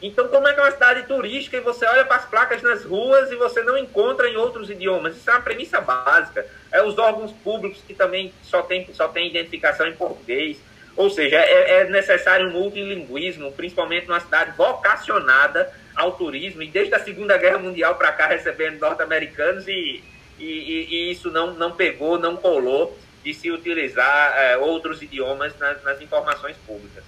Então, 0.00 0.28
como 0.28 0.46
é 0.46 0.54
que 0.54 0.60
é 0.60 0.62
uma 0.62 0.70
cidade 0.70 1.02
turística 1.08 1.56
e 1.56 1.60
você 1.60 1.84
olha 1.84 2.04
para 2.04 2.18
as 2.18 2.26
placas 2.26 2.62
nas 2.62 2.84
ruas 2.84 3.32
e 3.32 3.34
você 3.34 3.60
não 3.64 3.76
encontra 3.76 4.28
em 4.28 4.36
outros 4.36 4.70
idiomas? 4.70 5.16
Isso 5.16 5.28
é 5.28 5.32
uma 5.32 5.42
premissa 5.42 5.80
básica. 5.80 6.46
É 6.70 6.80
os 6.80 6.96
órgãos 6.96 7.32
públicos 7.32 7.82
que 7.84 7.94
também 7.94 8.32
só 8.44 8.62
tem, 8.62 8.88
só 8.94 9.08
tem 9.08 9.28
identificação 9.28 9.88
em 9.88 9.94
português. 9.94 10.58
Ou 10.94 11.10
seja, 11.10 11.36
é, 11.36 11.80
é 11.80 11.84
necessário 11.90 12.48
um 12.48 12.52
multilinguismo, 12.52 13.50
principalmente 13.50 14.06
numa 14.06 14.20
cidade 14.20 14.52
vocacionada 14.56 15.72
ao 15.98 16.12
turismo 16.12 16.62
e 16.62 16.68
desde 16.68 16.94
a 16.94 17.00
Segunda 17.00 17.36
Guerra 17.36 17.58
Mundial 17.58 17.96
para 17.96 18.12
cá 18.12 18.26
recebendo 18.26 18.78
norte-americanos 18.78 19.66
e 19.66 20.02
e, 20.38 20.86
e, 20.88 21.10
isso 21.10 21.30
não, 21.30 21.52
não 21.54 21.72
pegou, 21.72 22.18
não 22.18 22.36
colou 22.36 22.96
de 23.24 23.34
se 23.34 23.50
utilizar 23.50 24.38
é, 24.38 24.56
outros 24.56 25.02
idiomas 25.02 25.56
nas, 25.58 25.82
nas 25.82 26.00
informações 26.00 26.56
públicas. 26.58 27.02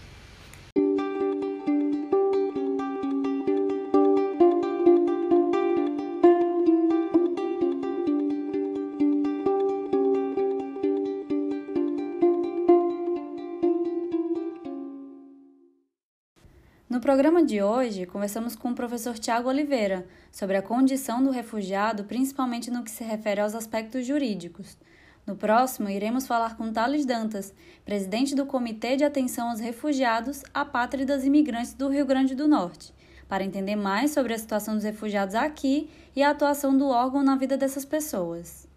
Programa 17.11 17.43
de 17.43 17.61
hoje, 17.61 18.07
conversamos 18.07 18.55
com 18.55 18.71
o 18.71 18.75
professor 18.75 19.19
Tiago 19.19 19.49
Oliveira 19.49 20.07
sobre 20.31 20.57
a 20.57 20.63
condição 20.63 21.21
do 21.21 21.33
refugiado, 21.33 22.05
principalmente 22.05 22.71
no 22.71 22.85
que 22.85 22.91
se 22.91 23.03
refere 23.03 23.41
aos 23.41 23.53
aspectos 23.53 24.07
jurídicos. 24.07 24.79
No 25.27 25.35
próximo, 25.35 25.89
iremos 25.89 26.29
falar 26.29 26.57
com 26.57 26.73
Thales 26.73 27.05
Dantas, 27.05 27.53
presidente 27.85 28.33
do 28.33 28.47
Comitê 28.47 28.95
de 28.95 29.03
Atenção 29.03 29.51
aos 29.51 29.59
Refugiados, 29.59 30.45
Apátridas 30.55 31.25
e 31.25 31.27
Imigrantes 31.27 31.75
do 31.75 31.89
Rio 31.89 32.07
Grande 32.07 32.37
do 32.37 32.47
Norte, 32.47 32.95
para 33.29 33.43
entender 33.43 33.75
mais 33.75 34.13
sobre 34.13 34.33
a 34.33 34.39
situação 34.39 34.77
dos 34.77 34.85
refugiados 34.85 35.35
aqui 35.35 35.91
e 36.15 36.23
a 36.23 36.31
atuação 36.31 36.79
do 36.79 36.87
órgão 36.87 37.25
na 37.25 37.35
vida 37.35 37.57
dessas 37.57 37.85
pessoas. 37.85 38.70